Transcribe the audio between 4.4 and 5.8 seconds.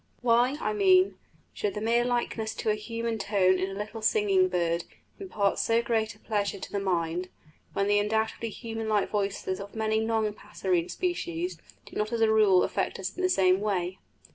bird impart